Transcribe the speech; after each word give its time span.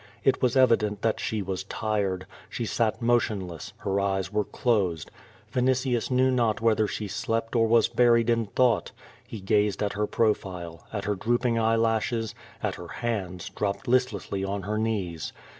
It 0.23 0.41
was 0.41 0.55
evident 0.57 1.03
that 1.03 1.19
she 1.19 1.43
was 1.43 1.63
tired. 1.65 2.25
She 2.49 2.65
sat 2.65 3.03
motionless. 3.03 3.73
Her 3.77 3.99
eyes 3.99 4.33
were 4.33 4.43
closed. 4.45 5.11
Vinitius 5.53 6.09
knew 6.09 6.31
not 6.31 6.59
whether 6.59 6.87
she 6.87 7.07
slept 7.07 7.55
or 7.55 7.67
was 7.67 7.87
buried 7.87 8.27
in 8.27 8.47
thought. 8.47 8.93
He 9.27 9.39
gazed 9.39 9.83
at 9.83 9.91
licr 9.91 10.09
profile, 10.09 10.87
at 10.91 11.05
her 11.05 11.13
drooping 11.13 11.59
eyelashes, 11.59 12.33
at 12.63 12.73
her 12.73 12.87
hands, 12.87 13.49
dropped 13.51 13.87
listlessly 13.87 14.43
on 14.43 14.63
her 14.63 14.79
knees. 14.79 15.33